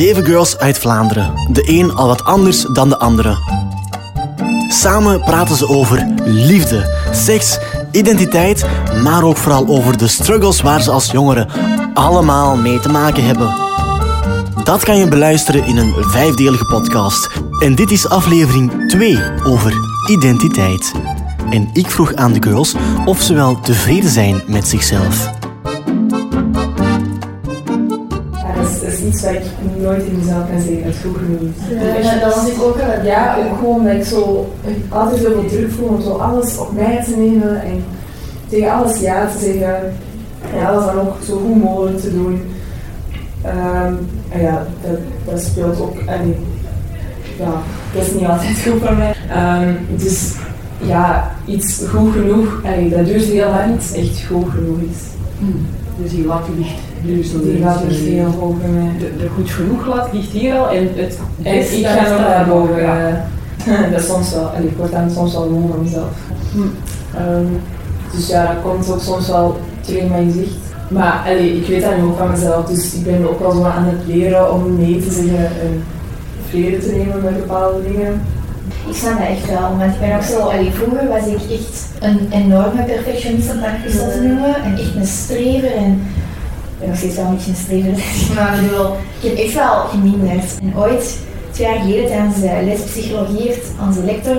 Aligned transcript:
Zeven 0.00 0.24
girls 0.24 0.58
uit 0.58 0.78
Vlaanderen. 0.78 1.32
De 1.52 1.62
een 1.66 1.94
al 1.94 2.06
wat 2.06 2.24
anders 2.24 2.62
dan 2.62 2.88
de 2.88 2.98
andere. 2.98 3.36
Samen 4.68 5.20
praten 5.20 5.56
ze 5.56 5.68
over 5.68 6.06
liefde, 6.24 7.08
seks, 7.12 7.58
identiteit, 7.92 8.66
maar 9.02 9.22
ook 9.22 9.36
vooral 9.36 9.66
over 9.66 9.98
de 9.98 10.08
struggles 10.08 10.60
waar 10.60 10.82
ze 10.82 10.90
als 10.90 11.10
jongeren 11.10 11.48
allemaal 11.94 12.56
mee 12.56 12.80
te 12.80 12.88
maken 12.88 13.24
hebben. 13.24 13.54
Dat 14.64 14.84
kan 14.84 14.96
je 14.96 15.08
beluisteren 15.08 15.64
in 15.64 15.76
een 15.76 15.94
vijfdelige 15.98 16.64
podcast. 16.64 17.28
En 17.62 17.74
dit 17.74 17.90
is 17.90 18.08
aflevering 18.08 18.88
2 18.88 19.18
over 19.44 19.72
identiteit. 20.08 20.92
En 21.50 21.70
ik 21.72 21.90
vroeg 21.90 22.14
aan 22.14 22.32
de 22.32 22.42
girls 22.42 22.74
of 23.04 23.20
ze 23.20 23.34
wel 23.34 23.60
tevreden 23.60 24.10
zijn 24.10 24.42
met 24.46 24.68
zichzelf. 24.68 25.39
Is, 29.02 29.20
dat 29.22 29.30
is 29.30 29.36
iets 29.36 29.52
wat 29.62 29.74
ik 29.74 29.82
nooit 29.82 30.04
in 30.04 30.18
mezelf 30.18 30.50
kan 30.50 30.60
zeggen, 30.60 30.84
dat 30.84 30.92
het 30.92 31.02
goed 31.02 31.16
genoeg 31.16 31.40
is. 31.40 32.04
Ja, 32.04 32.18
dat 32.18 32.34
was 32.34 32.48
ik 32.48 32.62
ook 32.62 32.76
al. 32.80 33.04
Ja, 33.04 33.36
ook 33.36 33.58
gewoon 33.58 33.84
dat 33.84 33.94
ik 33.94 34.04
zo 34.04 34.52
altijd 34.88 35.20
zoveel 35.20 35.44
druk 35.48 35.70
voel 35.70 35.88
om 35.88 36.02
zo 36.02 36.10
alles 36.10 36.58
op 36.58 36.72
mij 36.72 37.02
te 37.04 37.16
nemen 37.16 37.62
en 37.62 37.84
tegen 38.48 38.72
alles 38.72 39.00
ja 39.00 39.26
te 39.26 39.44
zeggen. 39.44 39.92
En 40.54 40.66
alles 40.66 40.84
dan 40.84 40.98
ook 40.98 41.16
zo 41.26 41.36
goed 41.36 41.62
mogelijk 41.62 42.00
te 42.00 42.12
doen. 42.12 42.42
Ehm, 43.42 43.94
en 44.28 44.40
ja, 44.40 44.66
dat, 44.82 44.98
dat 45.24 45.40
speelt 45.40 45.80
ook. 45.80 45.98
En, 45.98 46.34
ja, 47.38 47.52
dat 47.94 48.06
is 48.06 48.12
niet 48.12 48.26
altijd 48.26 48.62
goed 48.62 48.80
voor 48.82 48.96
mij. 48.96 49.14
Ehm, 49.28 49.74
dus 49.96 50.34
ja, 50.82 51.30
iets 51.44 51.82
goed 51.88 52.12
genoeg, 52.12 52.60
allee, 52.64 52.88
dat 52.88 53.06
duurt 53.06 53.24
heel 53.24 53.50
lang 53.50 53.74
iets 53.74 53.92
echt 53.92 54.24
goed 54.28 54.50
genoeg 54.54 54.78
is. 54.90 54.98
Dus 55.96 56.10
die 56.10 56.26
lat 56.26 56.42
ligt 56.56 56.74
nu 57.02 57.24
zo 57.24 57.40
Die 57.40 57.64
er 57.64 57.92
veel 57.92 58.30
hoger 58.30 58.58
bij 58.58 58.68
mij. 58.70 58.92
de, 58.98 59.16
de 59.16 59.28
goed 59.28 59.50
genoeg 59.50 59.86
lat 59.86 60.12
ligt 60.12 60.30
hier 60.30 60.54
al 60.54 60.68
en 60.68 60.88
het 60.94 61.18
En 61.42 61.76
ik 61.76 61.82
daar 61.82 62.04
ga 62.04 62.10
nog 62.10 62.20
naar 62.20 62.46
boven. 62.48 62.82
Ja. 62.82 63.08
ja. 63.08 63.26
dat 63.90 64.00
is 64.00 64.06
soms 64.06 64.34
wel, 64.34 64.52
en 64.54 64.64
ik 64.64 64.76
word 64.76 64.92
dan 64.92 65.10
soms 65.10 65.32
wel 65.32 65.50
moe 65.50 65.70
van 65.70 65.82
mezelf. 65.82 66.10
Hm. 66.52 66.58
Ehm, 67.16 67.46
dus 68.12 68.28
ja, 68.28 68.46
dat 68.46 68.62
komt 68.62 68.90
ook 68.90 69.00
soms 69.00 69.28
wel 69.28 69.60
tegen 69.80 70.08
mijn 70.08 70.32
gezicht. 70.32 70.56
Maar 70.88 71.22
allee, 71.26 71.56
ik 71.56 71.66
weet 71.66 71.82
dat 71.82 71.96
nu 71.96 72.02
ook 72.02 72.18
van 72.18 72.30
mezelf, 72.30 72.64
dus 72.66 72.94
ik 72.94 73.04
ben 73.04 73.28
ook 73.28 73.38
wel 73.38 73.50
zo 73.50 73.62
aan 73.62 73.84
het 73.84 74.06
leren 74.06 74.52
om 74.52 74.78
nee 74.78 74.98
te 74.98 75.10
zeggen 75.10 75.60
en 75.60 75.82
vrede 76.48 76.78
te 76.78 76.92
nemen 76.92 77.22
met 77.22 77.36
bepaalde 77.36 77.82
dingen. 77.92 78.22
Ik 78.88 78.96
snap 78.96 79.18
dat 79.18 79.28
echt 79.28 79.46
wel, 79.46 79.76
want 79.78 79.94
ik 79.94 80.00
ben 80.00 80.16
ook 80.16 80.22
zo, 80.22 80.38
allee, 80.38 80.70
vroeger 80.70 81.08
was 81.08 81.26
ik 81.26 81.50
echt 81.58 81.88
een 82.00 82.28
enorme 82.30 82.82
perfectionist, 82.82 83.50
om 83.50 83.60
dat 83.60 83.70
eens 83.84 83.94
zo 83.94 84.10
te 84.10 84.20
noemen, 84.20 84.54
en 84.64 84.72
echt 84.72 84.94
een 84.94 85.06
strever 85.06 85.72
en 85.76 85.92
ik 86.72 86.78
ben 86.78 86.88
nog 86.88 86.96
steeds 86.96 87.16
wel 87.16 87.24
een 87.24 87.34
beetje 87.34 87.50
een 87.50 87.56
strever, 87.56 87.92
maar 88.34 88.54
ik 88.54 88.68
bedoel, 88.68 88.90
ik 89.20 89.28
heb 89.28 89.38
echt 89.38 89.54
wel 89.54 89.76
geminderd. 89.76 90.58
En 90.62 90.76
ooit, 90.76 91.18
twee 91.50 91.66
jaar 91.66 91.80
geleden 91.80 92.06
tijdens 92.06 92.40
de 92.40 92.60
les 92.64 92.80
psychologie 92.80 93.46
heeft 93.46 93.66
onze 93.86 94.04
lector 94.04 94.36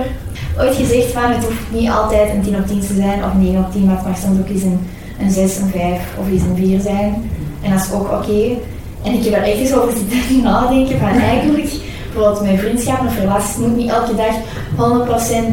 ooit 0.58 0.76
gezegd 0.76 1.12
van 1.12 1.32
het 1.32 1.44
hoeft 1.44 1.72
niet 1.72 1.90
altijd 1.90 2.34
een 2.34 2.42
10 2.42 2.56
op 2.56 2.68
10 2.68 2.80
te 2.80 2.94
zijn 2.94 3.24
of 3.24 3.34
een 3.34 3.42
9 3.42 3.66
op 3.66 3.72
10, 3.72 3.86
maar 3.86 3.96
het 3.96 4.06
mag 4.06 4.18
soms 4.18 4.40
ook 4.40 4.50
eens 4.50 4.64
een, 4.64 4.80
een 5.20 5.32
6, 5.32 5.58
een 5.58 5.70
5 5.70 6.02
of 6.20 6.28
eens 6.32 6.42
een 6.42 6.56
4 6.56 6.80
zijn. 6.80 7.32
En 7.62 7.72
dat 7.72 7.80
is 7.80 7.92
ook 7.94 8.12
oké. 8.12 8.58
En 9.04 9.14
ik 9.14 9.24
heb 9.24 9.34
er 9.34 9.44
echt 9.44 9.58
eens 9.58 9.74
over 9.74 9.94
zitten 9.98 10.44
nadenken 10.44 11.00
van 11.00 11.10
eigenlijk 11.10 11.70
bijvoorbeeld 12.14 12.42
mijn 12.42 12.58
vriendschappen 12.58 13.08
of 13.08 13.20
relaties 13.20 13.56
moet 13.56 13.76
niet 13.76 13.90
elke 13.90 14.16
dag 14.16 14.36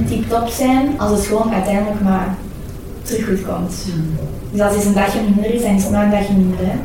100% 0.05 0.09
tip-top 0.09 0.49
zijn 0.49 1.01
als 1.01 1.11
het 1.11 1.27
gewoon 1.27 1.53
uiteindelijk 1.53 2.01
maar 2.01 2.35
terug 3.03 3.27
goed 3.27 3.43
komt. 3.47 3.75
Dus 4.51 4.61
als 4.61 4.75
het 4.75 4.85
een 4.85 4.95
dagje 4.95 5.21
minder 5.21 5.55
is, 5.55 5.63
dan 5.63 5.75
is 5.75 5.83
het 5.83 5.93
maar 5.93 6.05
een 6.05 6.11
dagje 6.11 6.35
minder. 6.35 6.59
Hè. 6.61 6.77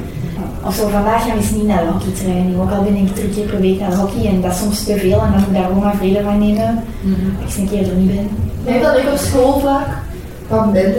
Of 0.68 0.76
zo, 0.76 0.88
vandaag 0.88 1.24
gaan 1.24 1.32
we 1.32 1.38
eens 1.38 1.52
niet 1.52 1.68
naar 1.68 1.86
de 1.86 1.92
hockeytraining, 1.92 2.60
ook 2.62 2.72
al 2.72 2.84
ben 2.84 2.96
ik 2.96 3.16
drie 3.16 3.30
keer 3.30 3.46
per 3.46 3.60
week 3.60 3.80
naar 3.80 3.90
de 3.90 3.96
hockey 3.96 4.26
en 4.26 4.42
dat 4.42 4.52
is 4.52 4.60
soms 4.60 4.84
te 4.84 4.98
veel 4.98 5.22
en 5.22 5.32
dan 5.32 5.40
moet 5.40 5.48
ik 5.48 5.54
daar 5.54 5.64
gewoon 5.64 5.84
maar 5.84 5.96
vrede 5.96 6.22
van 6.24 6.40
nemen. 6.40 6.84
Dat 7.02 7.40
ik 7.40 7.46
eens 7.46 7.58
een 7.58 7.70
keer 7.70 7.90
er 7.90 7.96
niet 7.96 8.16
ben. 8.16 8.30
Ik 8.64 8.66
denk 8.66 8.84
dat 8.84 8.98
ik 8.98 9.12
op 9.12 9.18
school 9.18 9.60
vaak 9.60 9.88
wat 10.48 10.66
minder 10.66 10.94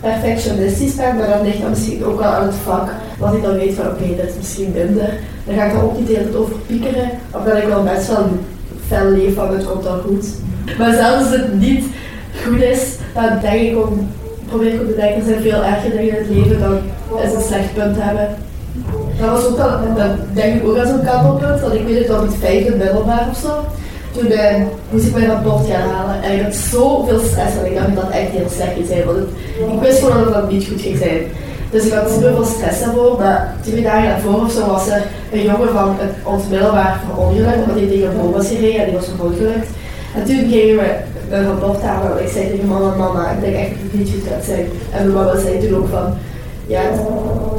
perfectionistisch 0.00 0.94
ben, 0.94 1.16
maar 1.16 1.28
dan 1.28 1.42
ligt 1.42 1.60
dat 1.60 1.68
misschien 1.68 2.04
ook 2.04 2.18
wel 2.18 2.30
aan 2.30 2.46
het 2.46 2.54
vak. 2.64 2.94
Want 3.20 3.34
ik 3.34 3.42
dan 3.42 3.56
weet 3.56 3.74
van 3.74 3.86
oké, 3.86 4.16
dat 4.16 4.26
is 4.26 4.36
misschien 4.36 4.72
minder. 4.74 5.10
Dan 5.44 5.54
ga 5.54 5.64
ik 5.64 5.72
er 5.72 5.82
ook 5.82 5.98
niet 5.98 6.06
de 6.06 6.12
hele 6.12 6.24
tijd 6.24 6.36
over 6.36 6.54
piekeren. 6.66 7.10
Of 7.34 7.42
dat 7.44 7.56
ik 7.56 7.64
wel 7.64 7.82
best 7.82 8.08
wel 8.08 8.26
fel 8.86 9.10
leef 9.10 9.34
van 9.34 9.54
het 9.54 9.66
komt 9.66 9.84
dan 9.84 10.00
goed. 10.00 10.26
Maar 10.78 10.94
zelfs 10.94 11.24
als 11.24 11.36
het 11.36 11.60
niet 11.60 11.84
goed 12.44 12.62
is, 12.62 12.82
dan 13.14 13.38
denk 13.40 13.60
ik 13.60 13.86
om, 13.86 14.08
probeer 14.48 14.74
ik 14.74 14.80
om 14.80 14.86
te 14.86 14.94
denken, 14.94 15.16
er 15.16 15.24
zijn 15.24 15.42
veel 15.42 15.64
erger 15.64 15.90
dingen 15.90 16.08
in 16.08 16.14
het 16.14 16.28
leven 16.28 16.60
dan 16.60 16.78
is 17.24 17.34
een 17.34 17.42
slecht 17.42 17.74
punt 17.74 17.96
hebben. 17.98 18.28
Dat 19.20 19.30
was 19.30 19.46
ook 19.46 19.58
al, 19.58 19.70
dat 19.96 20.10
denk 20.32 20.54
ik 20.54 20.68
ook 20.68 20.76
als 20.76 20.88
een 20.88 21.04
kantelpunt, 21.04 21.60
want 21.60 21.74
ik 21.74 21.86
weet 21.86 21.98
het 21.98 22.16
op 22.18 22.22
het 22.22 22.36
vijfde 22.40 22.76
middelbaar 22.76 23.26
of 23.30 23.36
zo. 23.36 23.64
Toen 24.12 24.28
ben, 24.28 24.68
moest 24.90 25.06
ik 25.06 25.14
mijn 25.14 25.26
rapport 25.26 25.66
gaan 25.70 25.88
halen 25.90 26.22
en 26.22 26.36
ik 26.36 26.42
had 26.42 26.54
zoveel 26.54 27.18
stress 27.18 27.56
en 27.56 27.66
ik 27.66 27.74
dacht 27.74 27.94
dat 27.94 28.10
echt 28.10 28.30
heel 28.30 28.48
slecht 28.54 28.72
ging 28.72 28.86
zijn, 28.86 29.04
want 29.04 29.18
ik 29.74 29.80
wist 29.80 29.98
gewoon 29.98 30.24
dat 30.24 30.34
het 30.34 30.50
niet 30.50 30.68
goed 30.68 30.80
ging 30.80 30.98
zijn. 30.98 31.20
Dus 31.70 31.84
ik 31.84 31.92
had 31.92 32.10
super 32.10 32.34
veel 32.34 32.44
stress 32.44 32.80
daarvoor, 32.80 33.18
maar 33.18 33.54
twee 33.60 33.82
dagen 33.82 34.08
daarvoor 34.08 34.44
of 34.44 34.52
zo 34.52 34.66
was 34.66 34.88
er 34.88 35.02
een 35.32 35.42
jongen 35.42 35.72
van 35.72 35.96
het, 35.98 36.12
ons 36.22 36.42
middelbaar 36.50 37.00
verongelukt, 37.06 37.62
omdat 37.62 37.76
hij 37.76 37.86
tegen 37.86 38.10
een 38.10 38.20
boom 38.20 38.32
was 38.32 38.48
gereden 38.48 38.80
en 38.80 38.84
die 38.84 38.94
was 38.94 39.08
verongelukt. 39.16 39.68
En 40.14 40.24
toen 40.24 40.50
gingen 40.50 40.76
we 40.76 40.88
een 41.30 41.46
rapport 41.46 41.82
halen 41.82 42.18
en 42.18 42.24
ik 42.24 42.32
zei 42.32 42.50
tegen 42.50 42.68
mama, 42.68 42.94
mama, 42.96 43.30
ik 43.30 43.40
denk 43.40 43.56
echt 43.56 43.70
dat 43.70 43.78
het 43.82 43.94
niet 43.98 44.10
goed 44.12 44.28
gaat 44.32 44.44
zijn. 44.44 44.66
En 44.94 44.98
mijn 45.02 45.12
mama 45.18 45.40
zei 45.40 45.60
toen 45.60 45.78
ook 45.78 45.88
van, 45.88 46.06
ja, 46.66 46.80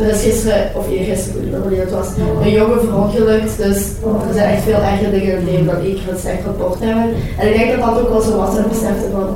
er 0.02 0.10
is 0.10 0.22
gisteren, 0.22 0.62
of 0.76 0.90
eergisteren, 0.90 1.44
ik 1.46 1.52
weet 1.52 1.70
niet 1.70 1.80
het 1.80 1.92
was, 1.92 2.08
een 2.44 2.52
jongen 2.52 2.80
verongelukt. 2.80 3.58
Dus 3.58 3.80
er 4.28 4.34
zijn 4.34 4.54
echt 4.54 4.64
veel 4.64 4.82
erger 4.92 5.12
dingen 5.12 5.32
in 5.32 5.36
het 5.36 5.50
leven 5.50 5.66
dan 5.66 5.76
één 5.76 5.96
keer 5.96 6.14
een 6.14 6.20
slecht 6.20 6.46
rapport 6.46 6.80
hebben. 6.80 7.08
En 7.40 7.48
ik 7.48 7.58
denk 7.58 7.72
dat 7.72 7.86
dat 7.86 8.00
ook 8.02 8.10
wel 8.10 8.22
zo 8.22 8.38
was, 8.38 8.58
en 8.58 8.64
ik 8.64 8.70
besefte 8.70 9.08
van, 9.12 9.28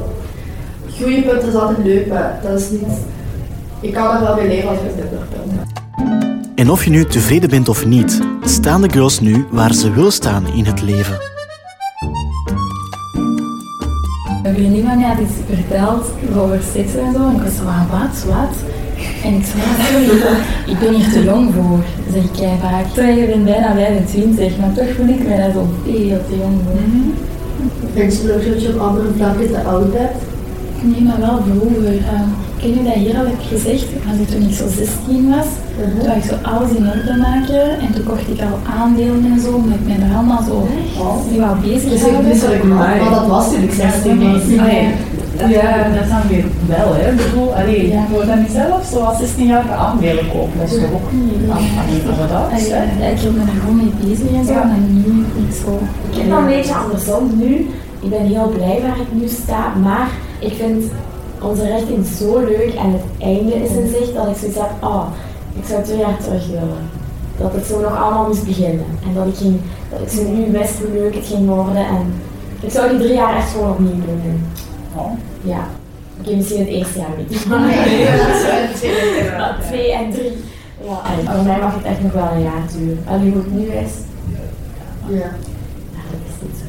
goede 0.97 1.21
punten 1.21 1.47
is 1.49 1.55
altijd 1.55 1.85
leuk, 1.85 2.07
maar 2.07 2.39
dat 2.43 2.59
is 2.59 2.69
niet... 2.69 2.93
Ik 3.85 3.93
kan 3.93 4.15
er 4.15 4.21
wel 4.21 4.35
mee 4.35 4.47
leven 4.47 4.69
als 4.69 4.77
ik 4.77 4.83
het 4.85 4.95
minder 4.95 5.27
punten. 5.27 5.67
En 6.55 6.69
of 6.69 6.83
je 6.83 6.89
nu 6.89 7.05
tevreden 7.05 7.49
bent 7.49 7.69
of 7.69 7.85
niet, 7.85 8.21
staan 8.43 8.81
de 8.81 8.89
girls 8.89 9.19
nu 9.19 9.45
waar 9.49 9.73
ze 9.73 9.91
wil 9.91 10.11
staan 10.11 10.47
in 10.47 10.65
het 10.65 10.81
leven. 10.81 11.17
Een 14.43 14.53
vriendin 14.53 14.83
van 14.85 14.97
mij 14.97 15.07
had 15.07 15.19
iets 15.19 15.55
verteld 15.55 16.05
over 16.35 16.59
seks 16.73 16.95
en 16.95 17.13
zo. 17.13 17.27
En 17.27 17.35
ik 17.35 17.41
was 17.41 17.55
zo 17.55 17.63
van, 17.63 17.99
wat, 17.99 18.23
wat? 18.35 18.55
En 19.23 19.33
ik 19.33 19.45
zei, 19.45 20.05
ik 20.71 20.79
ben 20.79 20.93
hier 20.93 21.11
te 21.11 21.23
jong 21.23 21.53
voor, 21.53 21.83
zeg 22.13 22.23
ik 22.23 22.31
kei 22.31 22.57
vaak. 22.61 22.85
Terwijl 22.93 23.17
je 23.17 23.25
bent 23.25 23.45
bijna 23.45 23.73
25, 23.73 24.57
maar 24.57 24.73
toch 24.73 24.95
voel 24.95 25.07
ik 25.07 25.27
me 25.27 25.37
daar 25.37 25.51
zo 25.51 25.67
veel 25.83 26.19
te 26.29 26.37
jong 26.37 26.59
voor. 26.65 26.79
Denk 27.93 28.11
je 28.11 28.27
dat 28.27 28.61
je 28.61 28.73
op 28.73 28.79
andere 28.79 29.07
vlakken 29.17 29.47
te 29.47 29.63
oud 29.63 29.91
bent? 29.93 30.11
Nee, 30.81 31.01
maar 31.01 31.19
wel 31.19 31.39
vroeger. 31.43 31.93
Uh, 32.65 32.71
ik 32.71 32.75
weet 32.75 32.83
niet 32.83 32.93
dat 32.93 33.03
hier 33.03 33.17
al 33.19 33.25
heb 33.25 33.41
gezegd, 33.53 33.87
als 34.09 34.17
ik 34.19 34.27
toen 34.29 34.49
ik 34.49 34.55
zo 34.55 34.65
16 34.67 35.29
was, 35.35 35.49
toen 35.77 36.05
wou 36.05 36.17
ik 36.17 36.23
zo 36.23 36.35
alles 36.41 36.69
in 36.69 36.87
orde 36.93 37.15
maken. 37.27 37.79
En 37.79 37.89
toen 37.93 38.03
kocht 38.03 38.27
ik 38.33 38.41
al 38.41 38.59
aandelen 38.79 39.25
en 39.33 39.39
zo, 39.39 39.51
met 39.59 39.87
mijn 39.87 40.13
allemaal 40.15 40.43
zo 40.43 40.67
nu 41.31 41.41
al 41.43 41.55
bezig 41.61 41.89
Dus 41.89 42.01
ik 42.01 42.27
wist 42.27 42.41
dat 42.41 42.51
ik 42.51 42.63
maar 42.63 42.99
dat 43.09 43.27
was 43.27 43.51
toen 43.51 43.63
ik 43.63 43.71
16 43.71 44.31
was. 44.31 44.41
Ja, 45.49 45.89
dat 45.93 46.03
is 46.03 46.09
dan 46.09 46.27
weer 46.29 46.45
wel, 46.67 46.93
hè. 46.93 47.11
Ik 47.11 47.17
bedoel, 47.17 47.53
allee, 47.55 47.87
Ja. 47.87 47.93
je 47.93 48.07
moet 48.11 48.25
dan 48.25 48.39
niet 48.39 48.51
zelf 48.51 48.81
zoals 48.93 49.17
16-jarige 49.21 49.73
aandelen 49.73 50.27
kopen. 50.31 50.59
Dat 50.59 50.71
is 50.71 50.79
toch 50.81 50.93
ook 50.93 51.11
niet 51.11 51.49
Ah, 51.49 51.57
oudste, 51.57 52.69
ja, 52.69 52.75
hè. 52.75 53.05
ja, 53.05 53.11
ik 53.11 53.21
me 53.21 53.37
daar 53.45 53.55
gewoon 53.59 53.75
mee 53.75 53.93
bezig 54.05 54.29
en 54.39 54.45
zo. 54.45 54.51
Ja. 54.53 54.61
En 54.61 55.03
nu 55.05 55.11
ben 55.33 55.45
ik 55.49 55.55
zo. 55.63 55.71
Ik 56.09 56.17
heb 56.17 56.29
dat 56.29 56.39
een 56.39 56.45
beetje 56.45 56.75
andersom 56.75 57.23
nu. 57.43 57.51
Ik 58.05 58.09
ben 58.09 58.25
heel 58.25 58.51
blij 58.55 58.79
waar 58.85 58.99
ik 59.05 59.11
nu 59.19 59.27
sta, 59.27 59.61
maar 59.83 60.09
ik 60.39 60.53
vind 60.59 60.83
onze 61.45 61.67
richting 61.75 62.05
zo 62.05 62.39
leuk 62.39 62.73
en 62.73 62.91
het 62.91 63.01
einde 63.17 63.55
is 63.55 63.69
in 63.69 63.87
zicht 63.87 64.13
dat 64.13 64.27
ik 64.27 64.35
zoiets 64.37 64.57
heb, 64.57 64.71
oh, 64.81 65.07
ik 65.59 65.65
zou 65.65 65.83
twee 65.83 65.97
jaar 65.97 66.17
terug 66.17 66.47
willen. 66.47 66.89
Dat 67.37 67.53
het 67.53 67.65
zo 67.65 67.79
nog 67.81 68.01
allemaal 68.01 68.27
moest 68.27 68.45
beginnen. 68.45 68.85
En 69.03 69.13
dat 69.13 69.27
ik, 69.27 69.35
ging, 69.35 69.59
dat 69.89 70.01
ik 70.01 70.09
zo 70.09 70.23
nu 70.23 70.51
wist 70.51 70.79
hoe 70.79 70.91
leuk 70.93 71.15
het 71.15 71.25
ging 71.25 71.47
worden. 71.47 71.85
En 71.87 72.13
ik 72.61 72.71
zou 72.71 72.89
die 72.89 72.99
drie 72.99 73.13
jaar 73.13 73.35
echt 73.37 73.51
gewoon 73.51 73.71
opnieuw 73.71 73.91
doen. 73.91 74.43
Oh. 74.95 75.11
Ja. 75.41 75.67
Oké, 76.19 76.35
misschien 76.35 76.59
het 76.59 76.67
eerste 76.67 76.99
jaar 76.99 77.09
niet. 77.17 77.45
Maar 77.49 77.61
twee 79.67 79.93
en 79.93 80.11
drie. 80.11 80.31
Ja, 80.83 81.01
en 81.17 81.35
voor 81.35 81.43
mij 81.45 81.59
mag 81.59 81.73
het 81.75 81.83
echt 81.83 82.01
nog 82.01 82.11
wel 82.11 82.27
een 82.33 82.41
jaar 82.43 82.61
duren. 82.77 83.03
Alleen 83.07 83.31
hoe 83.31 83.41
het 83.41 83.51
nu 83.53 83.65
is, 83.65 83.91
Ja. 85.07 85.15
ja, 85.15 85.29
dat 86.11 86.19
is 86.27 86.41
niet 86.41 86.57
zo. 86.59 86.65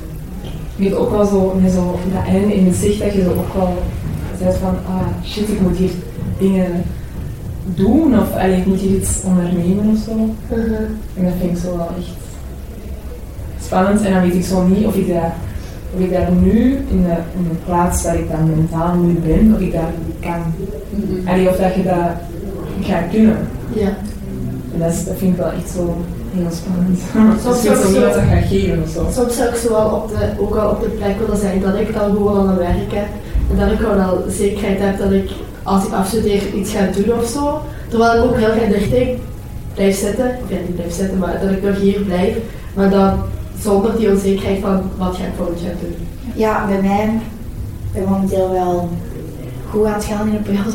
Je 0.76 0.84
hebt 0.88 0.96
ook 1.00 1.10
wel 1.10 1.26
zo, 1.26 1.54
met 1.60 1.72
zo 1.72 1.98
dat 2.12 2.24
einde 2.26 2.54
in 2.54 2.66
het 2.66 2.76
zicht 2.76 2.98
dat 2.98 3.12
je 3.12 3.22
zo 3.22 3.30
ook 3.30 3.54
wel 3.54 3.74
van, 4.38 4.74
ah 4.88 5.06
shit, 5.24 5.48
ik 5.48 5.60
moet 5.60 5.76
hier 5.76 5.90
dingen 6.38 6.82
doen 7.74 8.18
of 8.20 8.32
allee, 8.34 8.56
ik 8.56 8.66
moet 8.66 8.80
hier 8.80 8.96
iets 8.96 9.20
ondernemen 9.24 9.88
of 9.96 9.98
zo. 10.04 10.10
En 11.16 11.24
dat 11.24 11.32
vind 11.40 11.56
ik 11.56 11.62
zo 11.64 11.76
wel 11.76 11.88
echt 11.98 12.08
spannend. 13.64 14.02
En 14.02 14.12
dan 14.12 14.22
weet 14.22 14.34
ik 14.34 14.44
zo 14.44 14.66
niet 14.66 14.86
of 14.86 14.94
ik 14.94 15.08
daar, 15.08 15.34
of 15.94 16.00
ik 16.00 16.10
daar 16.10 16.32
nu, 16.32 16.74
in 16.88 17.02
de, 17.02 17.16
in 17.36 17.48
de 17.48 17.56
plaats 17.64 18.02
waar 18.02 18.16
ik 18.18 18.30
dan 18.30 18.50
mentaal 18.50 18.94
nu 18.94 19.12
ben, 19.12 19.54
of 19.54 19.60
ik 19.60 19.72
daar 19.72 19.92
kan. 20.20 20.42
Allee, 21.26 21.48
of 21.48 21.56
dat 21.56 21.74
je 21.74 21.82
dat 21.82 22.10
gaat 22.80 23.10
kunnen. 23.10 23.36
Ja. 23.74 23.88
En 24.72 24.78
dat, 24.78 24.92
is, 24.92 25.04
dat 25.04 25.16
vind 25.16 25.32
ik 25.32 25.38
wel 25.38 25.50
echt 25.50 25.70
zo 25.70 25.96
Heel 26.36 26.50
spannend. 26.50 26.98
Soms 27.42 27.62
zo 27.62 27.70
ook 27.70 27.76
zo- 27.76 27.94
iemand 27.94 28.14
dat 28.14 28.22
gaat 28.22 28.48
geven 28.48 28.82
of 28.82 28.88
zo. 28.88 29.06
Soms 29.12 29.36
zou 29.36 29.48
ik 29.48 29.54
zo 29.54 29.68
wel 29.68 29.88
op 29.90 30.08
de, 30.08 30.42
ook 30.42 30.54
wel 30.54 30.70
op 30.70 30.80
de 30.80 30.88
plek 30.88 31.18
willen 31.18 31.36
zijn 31.36 31.60
dat 31.60 31.74
ik 31.74 31.94
dan 31.94 32.10
gewoon 32.10 32.38
aan 32.38 32.48
het 32.48 32.58
werk 32.58 32.92
heb. 32.92 33.06
En 33.06 33.35
dat 33.54 33.72
ik 33.72 33.78
gewoon 33.78 34.04
al 34.04 34.24
zekerheid 34.28 34.78
heb 34.80 34.98
dat 34.98 35.12
ik 35.12 35.30
als 35.62 35.84
ik 35.84 35.92
afstudeer 35.92 36.54
iets 36.54 36.72
ga 36.72 36.86
doen 36.96 37.18
of 37.18 37.28
zo. 37.28 37.62
Terwijl 37.88 38.16
ik 38.16 38.30
ook 38.30 38.36
heel 38.36 38.50
graag 38.50 38.68
dicht 38.68 39.18
blijf 39.74 39.98
zitten. 39.98 40.26
Of 40.42 40.50
ja, 40.50 40.56
niet 40.56 40.74
blijf 40.74 40.94
zitten, 40.94 41.18
maar 41.18 41.40
dat 41.40 41.50
ik 41.50 41.62
nog 41.62 41.80
hier 41.80 42.00
blijf. 42.00 42.36
Maar 42.74 42.90
dan 42.90 43.18
zonder 43.60 43.96
die 43.96 44.10
onzekerheid 44.10 44.60
van 44.60 44.90
wat 44.96 45.16
ga 45.16 45.24
ik 45.24 45.32
volgend 45.36 45.60
jaar 45.60 45.74
doen. 45.80 45.96
Ja, 46.34 46.66
bij 46.66 46.82
mij 46.82 47.20
ben 47.92 48.02
ik 48.02 48.08
momenteel 48.08 48.50
wel 48.50 48.88
goed 49.70 49.86
aan 49.86 49.92
het 49.92 50.04
gaan 50.04 50.26
in 50.26 50.32
de 50.32 50.38
periode. 50.38 50.70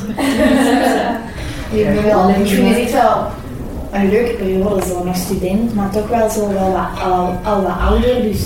ik 1.78 1.96
ben 1.96 2.04
wel, 2.04 2.30
ik 2.30 2.48
vind 2.48 2.68
het 2.68 2.78
echt 2.78 2.92
wel 2.92 3.26
een 3.92 4.10
leuke 4.10 4.34
periode, 4.34 4.86
zo 4.86 5.04
nog 5.04 5.16
student, 5.16 5.76
maar 5.76 5.90
toch 5.90 6.08
wel 6.08 6.30
zo 6.30 6.54
wel 6.54 6.72
wat, 6.72 7.04
al, 7.04 7.34
al 7.44 7.62
wat 7.62 7.78
ouder. 7.88 8.22
Dus 8.22 8.42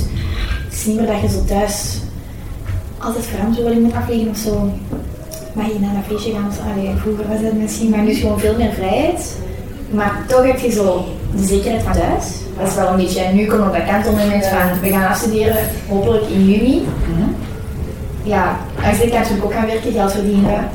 het 0.65 0.73
is 0.73 0.85
niet 0.85 0.95
meer 0.95 1.07
dat 1.07 1.21
je 1.21 1.29
zo 1.29 1.43
thuis 1.45 1.99
altijd 3.05 3.25
verantwoording 3.25 3.81
moet 3.81 3.95
afleggen 3.95 4.29
of 4.29 4.37
zo. 4.37 4.69
Mag 5.53 5.65
je 5.65 5.79
naar 5.79 5.95
een 5.95 6.03
feestje 6.07 6.31
gaan? 6.31 6.47
of? 6.47 6.59
Allee, 6.71 6.95
vroeger 6.95 7.27
was 7.27 7.41
dat 7.41 7.53
misschien, 7.53 7.89
maar 7.89 7.99
nu 7.99 8.09
is 8.09 8.19
gewoon 8.19 8.39
veel 8.39 8.55
meer 8.57 8.73
vrijheid. 8.73 9.37
Maar 9.89 10.23
toch 10.27 10.45
heb 10.45 10.59
je 10.59 10.71
zo 10.71 11.05
de 11.35 11.43
zekerheid 11.43 11.83
van 11.83 11.93
thuis. 11.93 12.25
Dat 12.57 12.67
is 12.67 12.75
wel 12.75 12.87
een 12.87 12.95
beetje, 12.95 13.33
nu 13.33 13.45
komt 13.45 13.61
op 13.61 13.73
dat 13.73 13.85
kantelmoment 13.85 14.45
van 14.45 14.79
we 14.81 14.89
gaan 14.89 15.07
afstuderen, 15.07 15.57
hopelijk 15.87 16.27
in 16.29 16.45
juni. 16.45 16.85
Ja, 18.23 18.57
als 18.85 18.99
ik 18.99 19.13
natuurlijk 19.13 19.45
ook 19.45 19.53
gaan 19.53 19.65
werken, 19.65 19.91
geld 19.91 20.11
verdienen. 20.11 20.69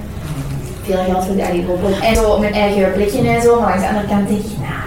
Veel 0.83 1.05
geld 1.07 1.25
verdienen, 1.25 1.67
hopelijk. 1.67 2.03
En 2.03 2.15
zo 2.15 2.39
mijn 2.39 2.53
eigen 2.53 2.93
plekje 2.93 3.29
en 3.29 3.43
zo, 3.43 3.61
maar 3.61 3.69
langs 3.69 3.83
de 3.83 3.89
andere 3.89 4.07
kant 4.07 4.29
denk 4.29 4.41
ik, 4.41 4.59
nou, 4.59 4.83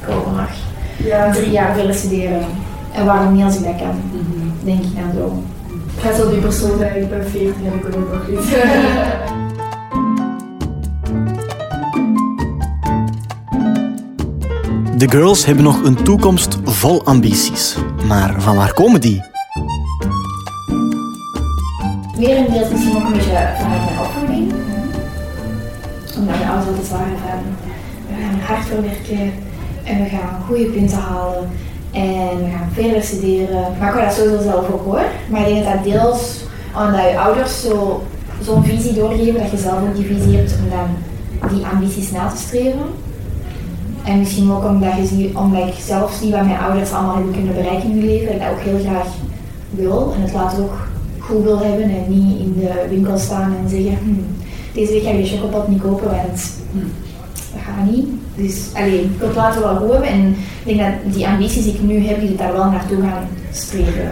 ik 0.00 0.06
wil 0.06 0.32
nog 0.36 0.48
Ja, 0.96 1.32
drie 1.32 1.50
jaar 1.50 1.74
verder 1.74 1.94
studeren. 1.94 2.42
En 2.94 3.06
waarom 3.06 3.34
niet 3.34 3.44
als 3.44 3.56
ik 3.56 3.64
dat 3.64 3.76
kan, 3.76 4.00
denk 4.64 4.80
ik 4.80 4.94
dan 4.94 5.12
zo. 5.16 5.42
Ik 5.96 6.02
ga 6.02 6.14
zo 6.16 6.30
die 6.30 6.40
persoon 6.40 6.78
zijn, 6.78 7.02
ik 7.02 7.10
ben 7.10 7.30
40 7.30 7.56
en 7.56 7.74
ik 7.74 7.82
wil 7.82 8.00
ook 8.00 8.12
nog 8.12 8.28
iets. 8.28 8.46
De 15.02 15.10
girls 15.10 15.44
hebben 15.44 15.64
nog 15.64 15.84
een 15.84 16.02
toekomst 16.02 16.58
vol 16.64 17.04
ambities. 17.04 17.76
Maar 18.06 18.40
van 18.40 18.56
waar 18.56 18.74
komen 18.74 19.00
die? 19.00 19.22
Merendeels 22.18 22.70
misschien 22.70 22.96
ook 22.96 23.04
een 23.04 23.12
beetje 23.12 23.54
vanuit 23.58 23.84
mijn 23.84 23.98
opvoeding. 24.00 24.52
Omdat 26.16 26.38
mijn 26.38 26.50
ouders 26.50 26.68
altijd 26.68 26.88
waren 26.88 27.18
van, 27.18 27.42
we 28.08 28.22
gaan 28.22 28.38
er 28.40 28.46
hard 28.46 28.64
voor 28.66 28.82
werken 28.82 29.32
en 29.84 30.02
we 30.02 30.08
gaan 30.08 30.42
goede 30.46 30.64
punten 30.64 30.98
halen 30.98 31.50
en 31.92 32.36
we 32.44 32.50
gaan 32.56 32.70
verder 32.72 33.02
studeren. 33.02 33.64
Maar 33.80 33.98
ik 33.98 34.04
dat 34.04 34.14
sowieso 34.14 34.42
zelf 34.42 34.70
ook 34.72 34.84
hoor. 34.84 35.02
Maar 35.30 35.40
ik 35.48 35.54
denk 35.54 35.64
dat 35.64 35.74
dat 35.74 35.84
deels 35.84 36.40
omdat 36.76 37.10
je 37.10 37.18
ouders 37.18 37.60
zo- 37.62 38.02
zo'n 38.42 38.64
visie 38.64 38.92
doorgeven, 38.92 39.40
dat 39.40 39.50
je 39.50 39.56
zelf 39.56 39.80
ook 39.82 39.96
die 39.96 40.06
visie 40.06 40.36
hebt 40.36 40.54
om 40.62 40.70
dan 40.70 40.88
die 41.54 41.64
ambities 41.66 42.10
na 42.10 42.28
te 42.28 42.36
streven. 42.36 42.86
En 44.04 44.18
misschien 44.18 44.50
ook 44.52 44.64
omdat, 44.64 44.92
je 45.18 45.30
omdat 45.34 45.68
ik 45.68 45.74
zelf 45.86 46.12
zie 46.20 46.30
wat 46.30 46.44
mijn 46.44 46.58
ouders 46.58 46.92
allemaal 46.92 47.14
hebben 47.14 47.32
kunnen 47.32 47.54
bereiken 47.54 47.90
in 47.90 47.96
hun 47.96 48.06
leven, 48.06 48.32
ik 48.34 48.38
dat 48.40 48.50
ook 48.50 48.60
heel 48.60 48.78
graag 48.78 49.06
wil 49.70 50.12
en 50.16 50.22
het 50.22 50.32
later 50.32 50.62
ook 50.62 50.76
goed 51.18 51.42
wil 51.42 51.58
hebben 51.58 51.84
en 51.84 52.04
niet 52.08 52.38
in 52.38 52.54
de 52.58 52.86
winkel 52.88 53.18
staan 53.18 53.54
en 53.62 53.68
zeggen 53.68 53.96
"Hmm, 54.02 54.26
deze 54.74 54.92
week 54.92 55.02
ga 55.02 55.10
je 55.10 55.26
chocopot 55.26 55.68
niet 55.68 55.80
kopen, 55.82 56.10
want 56.10 56.52
dat 57.52 57.62
gaat 57.64 57.90
niet. 57.90 58.06
Dus 58.36 58.66
alleen, 58.74 59.00
ik 59.04 59.18
wil 59.18 59.26
het 59.28 59.36
later 59.36 59.60
wel 59.62 59.90
hebben 59.92 60.02
en 60.08 60.36
ik 60.64 60.76
denk 60.76 60.80
dat 61.04 61.14
die 61.14 61.26
ambities 61.26 61.64
die 61.64 61.74
ik 61.74 61.82
nu 61.82 62.06
heb, 62.06 62.20
die 62.20 62.36
daar 62.36 62.52
wel 62.52 62.70
naartoe 62.70 63.00
gaan 63.02 63.24
streven. 63.52 64.10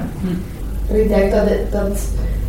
En 0.90 1.02
ik 1.02 1.08
denk 1.08 1.30
dat, 1.32 1.44
het- 1.48 1.72
dat, 1.72 1.98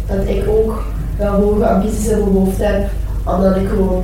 dat 0.08 0.28
ik 0.28 0.48
ook 0.48 0.84
wel 1.18 1.34
hoge 1.34 1.68
ambities 1.68 2.08
in 2.08 2.18
mijn 2.20 2.32
hoofd 2.32 2.58
heb, 2.58 2.90
omdat 3.26 3.56
ik 3.56 3.68
gewoon 3.68 4.04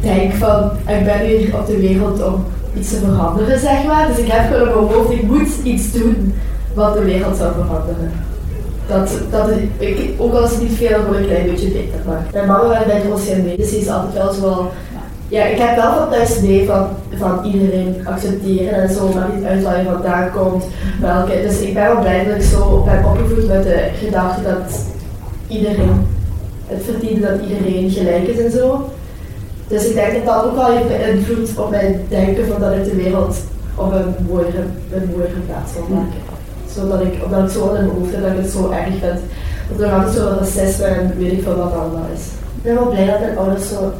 denk 0.00 0.32
van, 0.34 0.70
ik 0.86 1.04
ben 1.04 1.20
hier 1.26 1.56
op 1.58 1.66
de 1.66 1.76
wereld 1.80 2.24
om 2.24 2.44
iets 2.78 2.88
te 2.88 2.96
veranderen, 2.96 3.58
zeg 3.60 3.84
maar. 3.86 4.06
Dus 4.06 4.16
ik 4.18 4.26
heb 4.32 4.52
gewoon 4.52 4.68
in 4.68 4.74
mijn 4.84 4.94
hoofd, 4.96 5.10
ik 5.10 5.22
moet 5.22 5.48
iets 5.62 5.92
doen 5.92 6.34
wat 6.74 6.94
de 6.94 7.04
wereld 7.04 7.36
zou 7.36 7.52
veranderen. 7.52 8.10
Dat, 8.86 9.10
dat 9.30 9.48
ik, 9.78 10.10
ook 10.18 10.34
al 10.34 10.44
is 10.44 10.50
het 10.50 10.60
niet 10.60 10.72
veel, 10.72 10.98
gewoon 11.00 11.16
een 11.16 11.24
klein 11.26 11.44
beetje 11.46 11.68
beter 11.68 12.00
maakt. 12.06 12.32
Mijn 12.32 12.46
mama 12.46 12.68
werkt 12.68 12.86
bij 12.86 12.94
het 12.96 13.04
OCMW, 13.12 13.56
dus 13.56 13.70
die 13.70 13.80
is 13.80 13.88
altijd 13.88 14.12
wel 14.14 14.32
zo. 14.32 14.70
Ja, 15.32 15.44
ik 15.44 15.58
heb 15.58 15.76
wel 15.76 15.92
van 15.92 16.10
thuis 16.10 16.38
idee 16.38 16.66
van, 16.66 16.86
van 17.16 17.44
iedereen 17.44 18.06
accepteren 18.06 18.82
en 18.82 18.94
zo, 18.94 19.12
maar 19.12 19.28
niet 19.34 19.44
uit 19.44 19.62
waar 19.62 19.78
je 19.78 19.84
vandaan 19.84 20.30
komt. 20.30 20.64
Welke, 21.00 21.42
dus 21.42 21.60
ik 21.60 21.74
ben 21.74 21.82
wel 21.82 22.00
blij 22.00 22.24
dat 22.24 22.36
ik 22.36 22.42
zo 22.42 22.82
ben 22.82 23.04
opgevoed 23.04 23.46
met 23.46 23.62
de 23.62 23.88
gedachte 24.04 24.42
dat 24.42 24.80
iedereen 25.48 26.06
het 26.66 26.82
verdient, 26.84 27.22
dat 27.22 27.40
iedereen 27.48 27.90
gelijk 27.90 28.26
is 28.26 28.38
en 28.38 28.50
zo. 28.50 28.90
Dus 29.68 29.86
ik 29.86 29.94
denk 29.94 30.12
dat 30.14 30.24
dat 30.24 30.44
ook 30.44 30.56
wel 30.56 30.76
heeft 30.76 30.88
beïnvloed 30.88 31.58
op 31.58 31.70
mijn 31.70 32.00
denken 32.08 32.46
van 32.46 32.60
dat 32.60 32.72
ik 32.72 32.84
de 32.84 32.94
wereld 32.94 33.36
op 33.74 33.92
een 33.92 34.14
mooiere, 34.28 34.62
een 34.92 35.10
mooiere 35.16 35.40
plaats 35.46 35.72
wil 35.72 35.96
maken. 35.96 36.20
Zodat 36.74 37.00
ik, 37.00 37.24
omdat 37.24 37.44
ik 37.44 37.50
zo 37.50 37.66
in 37.66 37.72
mijn 37.72 37.88
hoofd 37.88 38.12
heb 38.12 38.22
dat 38.22 38.32
ik 38.32 38.42
het 38.42 38.50
zo 38.50 38.70
erg 38.70 38.94
vind. 39.00 39.20
Dat 39.70 39.80
er 39.80 39.92
altijd 39.92 40.14
zo 40.14 40.36
racisme 40.38 40.84
en 40.84 41.14
weet 41.18 41.32
ik 41.32 41.42
veel 41.42 41.56
wat 41.56 41.72
allemaal 41.72 42.08
is. 42.14 42.24
Ik 42.56 42.62
ben 42.62 42.74
wel 42.74 42.88
blij 42.88 43.06
dat 43.06 43.20
mijn 43.20 43.38
ouders 43.38 43.68
zo 43.68 43.92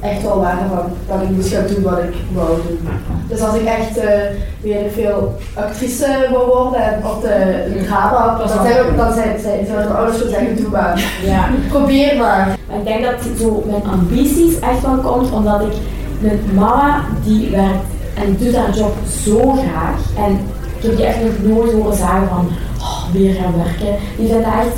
echt 0.00 0.22
wel 0.22 0.40
waren 0.40 0.68
van 0.68 0.84
dat 1.08 1.22
ik 1.22 1.30
moest 1.30 1.52
gaan 1.52 1.66
doen 1.66 1.82
wat 1.82 1.98
ik 1.98 2.14
wou 2.32 2.48
doen. 2.68 2.88
Dus 3.28 3.40
als 3.40 3.54
ik 3.54 3.64
echt 3.64 3.96
eh 3.96 4.20
weet 4.60 4.80
ik 4.80 4.92
veel 4.92 5.36
actrice 5.54 6.26
wil 6.30 6.46
worden 6.46 6.82
en 6.82 7.06
op 7.06 7.22
de 7.22 7.82
drama, 7.86 8.38
dan 8.38 8.48
zijn, 8.48 8.96
dan 8.96 9.12
zijn, 9.12 9.40
zijn, 9.40 9.66
zijn 9.66 9.76
mijn 9.76 9.92
ouders 9.92 10.16
gewoon 10.16 10.32
zeggen, 10.32 10.56
doe 10.56 10.70
maar. 10.70 11.18
Ja. 11.24 11.48
Probeer 11.68 12.16
maar. 12.16 12.58
Maar 12.68 12.78
ik 12.78 12.84
denk 12.84 13.04
dat 13.04 13.38
zo 13.38 13.62
mijn 13.66 13.82
ambities 13.92 14.58
echt 14.58 14.80
wel 14.82 14.96
komt 14.96 15.32
omdat 15.32 15.60
ik 15.60 15.72
mijn 16.20 16.40
mama 16.54 17.00
die 17.24 17.50
werkt 17.50 17.90
en 18.14 18.36
doet 18.38 18.56
haar 18.56 18.76
job 18.76 18.94
zo 19.24 19.52
graag 19.52 20.00
en 20.16 20.32
ik 20.78 20.86
heb 20.86 20.96
die 20.96 21.06
echt 21.06 21.18
nog 21.22 21.54
nooit 21.54 21.72
horen 21.72 21.96
zeggen 21.96 22.28
van 22.28 22.48
oh, 22.78 23.12
weer 23.12 23.34
gaan 23.34 23.54
werken. 23.56 23.96
Die 24.16 24.28
vindt 24.28 24.44
dat 24.44 24.54
echt, 24.54 24.76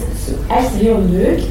echt 0.48 0.68
heel 0.68 1.00
leuk. 1.10 1.42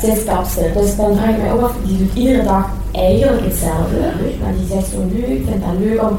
Zij 0.00 0.08
is 0.08 0.24
kapster, 0.24 0.72
dus 0.72 0.96
dan 0.96 1.16
vraag 1.16 1.30
ik 1.30 1.42
mij 1.42 1.52
ook 1.52 1.60
af, 1.60 1.72
die 1.84 1.98
doet 1.98 2.14
iedere 2.14 2.42
dag 2.42 2.70
eigenlijk 2.92 3.44
hetzelfde. 3.44 3.98
Maar 4.42 4.52
die 4.58 4.66
zegt 4.66 4.86
zo 4.86 4.98
leuk, 5.12 5.26
ik 5.26 5.44
vind 5.48 5.62
dat 5.62 5.78
leuk 5.78 6.02
om 6.02 6.18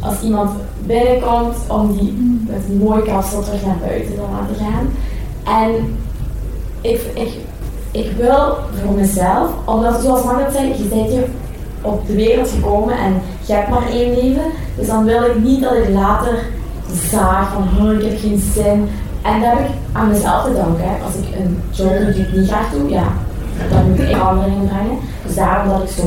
als 0.00 0.20
iemand 0.22 0.50
binnenkomt 0.86 1.56
om 1.66 1.96
die 1.96 2.40
met 2.48 2.60
een 2.68 2.76
mooi 2.76 3.02
kapsel 3.02 3.42
terug 3.42 3.66
naar 3.66 3.78
buiten 3.80 4.14
te 4.14 4.20
laten 4.20 4.64
gaan. 4.64 4.88
En 5.62 5.96
ik, 6.80 7.00
ik, 7.90 8.10
wil 8.16 8.56
voor 8.82 8.94
mezelf, 8.94 9.50
omdat 9.64 10.00
zoals 10.02 10.24
Margaret 10.24 10.52
zei, 10.52 10.68
je 10.68 10.84
bent 10.84 11.08
hier 11.08 11.24
op 11.80 12.06
de 12.06 12.14
wereld 12.14 12.48
gekomen 12.48 12.98
en 12.98 13.20
je 13.46 13.52
hebt 13.52 13.68
maar 13.68 13.88
één 13.90 14.14
leven. 14.14 14.44
Dus 14.76 14.86
dan 14.86 15.04
wil 15.04 15.22
ik 15.22 15.42
niet 15.42 15.62
dat 15.62 15.72
ik 15.72 15.88
later 15.88 16.38
zaag 17.10 17.52
van 17.52 17.90
ik 17.90 18.02
heb 18.02 18.18
geen 18.18 18.42
zin. 18.54 18.88
En 19.26 19.40
dat 19.40 19.50
heb 19.50 19.58
ik 19.58 19.74
aan 19.92 20.08
mezelf 20.08 20.44
te 20.44 20.54
danken. 20.54 20.90
Als 21.04 21.14
ik 21.14 21.28
een 21.38 21.62
job 21.70 21.98
doe 21.98 22.12
die 22.12 22.22
ik 22.22 22.32
niet 22.36 22.48
graag 22.48 22.70
doe, 22.70 22.90
ja, 22.90 23.06
dan 23.70 23.88
moet 23.88 23.98
ik 23.98 24.16
verandering 24.16 24.68
brengen. 24.68 24.98
Dus 25.26 25.34
daarom 25.34 25.68
dat 25.68 25.82
ik 25.82 25.94
zo, 25.96 26.06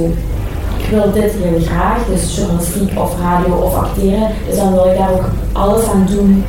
ik 0.78 0.90
wil 0.90 1.12
dit 1.12 1.32
heel 1.32 1.60
graag, 1.60 2.06
dus 2.06 2.36
journalistiek 2.36 3.00
of 3.00 3.20
radio 3.20 3.54
of 3.54 3.76
acteren. 3.76 4.28
Dus 4.48 4.56
dan 4.56 4.74
wil 4.74 4.86
ik 4.92 4.98
daar 4.98 5.12
ook 5.12 5.26
alles 5.52 5.90
aan 5.90 6.06
doen 6.10 6.46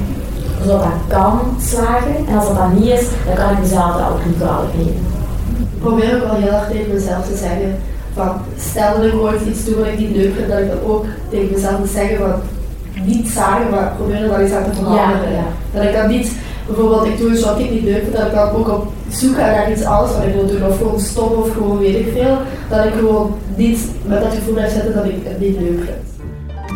zodat 0.62 0.82
dat 0.82 1.18
kan 1.18 1.40
slagen. 1.60 2.16
En 2.28 2.36
als 2.36 2.46
dat 2.46 2.56
dan 2.56 2.74
niet 2.74 2.90
is, 2.90 3.06
dan 3.26 3.34
kan 3.34 3.50
ik 3.50 3.58
mezelf 3.58 3.92
dat 3.96 4.10
ook 4.10 4.24
niet 4.26 4.36
kwalijk 4.36 4.74
nemen. 4.76 5.08
Ik 5.60 5.80
probeer 5.80 6.14
ook 6.14 6.24
wel 6.30 6.40
heel 6.40 6.52
hard 6.52 6.70
tegen 6.70 6.94
mezelf 6.94 7.26
te 7.28 7.36
zeggen 7.36 7.78
van 8.14 8.30
stel 8.58 8.94
dat 8.96 9.04
ik 9.04 9.14
ooit 9.14 9.46
iets 9.46 9.64
doe 9.64 9.76
wat 9.76 9.86
ik 9.86 9.98
niet 9.98 10.16
leuk 10.16 10.34
vind, 10.34 10.48
dat 10.48 10.58
ik 10.58 10.68
dan 10.68 10.90
ook 10.90 11.04
tegen 11.30 11.52
mezelf 11.52 11.78
moet 11.78 11.88
zeggen 11.88 12.18
van 12.18 12.34
niet 13.04 13.28
zagen, 13.28 13.70
maar 13.70 13.92
probeer 13.96 14.22
er 14.22 14.28
wel 14.28 14.38
eens 14.38 14.52
aan 14.52 14.64
te 14.64 14.74
veranderen. 14.74 15.32
Ja, 15.32 15.38
ja. 15.38 15.48
Dat 15.72 15.82
ik 15.82 15.92
dan 15.92 16.08
niet, 16.08 16.32
bijvoorbeeld 16.74 17.06
ik 17.06 17.18
doe 17.18 17.40
job 17.40 17.56
die 17.56 17.66
ik 17.66 17.72
niet 17.72 17.82
leuk 17.82 18.02
vind, 18.02 18.16
dat 18.16 18.26
ik 18.26 18.34
dan 18.34 18.50
ook 18.50 18.68
op 18.68 18.92
zoek 19.08 19.34
ga 19.34 19.46
naar 19.46 19.72
iets 19.72 19.84
anders 19.84 20.12
wat 20.12 20.22
ik 20.22 20.34
wil 20.34 20.46
doen, 20.46 20.64
of 20.64 20.76
gewoon 20.76 21.00
stoppen 21.00 21.42
of 21.42 21.52
gewoon 21.52 21.78
weet 21.78 22.06
ik 22.06 22.12
veel, 22.12 22.38
dat 22.70 22.84
ik 22.84 22.92
gewoon 22.92 23.34
niet 23.56 23.78
met 24.06 24.22
dat 24.22 24.34
gevoel 24.34 24.52
blijf 24.52 24.72
zitten 24.72 24.94
dat 24.94 25.04
ik 25.04 25.14
het 25.24 25.40
niet 25.40 25.56
leuk 25.60 25.78
vind. 25.84 26.08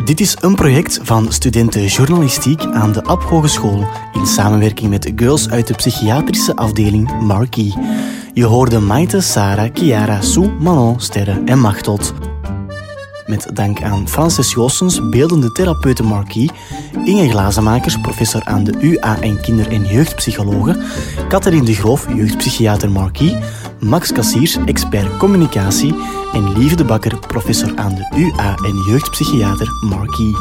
Dit 0.04 0.20
is 0.20 0.36
een 0.40 0.54
project 0.54 1.00
van 1.02 1.32
studenten 1.32 1.86
journalistiek 1.86 2.64
aan 2.64 2.92
de 2.92 3.02
App 3.02 3.22
Hogeschool 3.22 3.86
in 4.12 4.26
samenwerking 4.26 4.90
met 4.90 5.12
girls 5.16 5.50
uit 5.50 5.66
de 5.66 5.74
psychiatrische 5.74 6.56
afdeling 6.56 7.20
Marquis. 7.20 7.76
Je 8.32 8.44
hoorde 8.44 8.78
Maite, 8.78 9.20
Sarah, 9.20 9.70
Chiara, 9.72 10.20
Sue, 10.20 10.50
Manon, 10.60 11.00
Sterre 11.00 11.42
en 11.44 11.58
Machtot. 11.58 12.14
Met 13.26 13.50
dank 13.52 13.82
aan 13.82 14.08
Frances 14.08 14.52
Goossens, 14.52 15.08
beeldende 15.08 15.52
therapeute 15.52 16.02
Marquis, 16.02 16.50
Inge 17.04 17.30
Glazenmakers, 17.30 18.00
professor 18.00 18.44
aan 18.44 18.64
de 18.64 18.72
UA 18.80 19.20
en 19.20 19.40
kinder- 19.40 19.72
en 19.72 19.84
jeugdpsychologe, 19.84 20.76
Catherine 21.28 21.64
de 21.64 21.74
Groof, 21.74 22.06
jeugdpsychiater 22.14 22.90
Marquis, 22.90 23.34
Max 23.80 24.12
Kassiers, 24.12 24.56
expert 24.64 25.16
communicatie 25.16 25.94
en 26.32 26.58
Lieve 26.58 26.76
de 26.76 26.84
Bakker, 26.84 27.18
professor 27.26 27.72
aan 27.76 27.94
de 27.94 28.12
UA 28.16 28.54
en 28.64 28.76
jeugdpsychiater 28.86 29.68
Markie. 29.80 30.36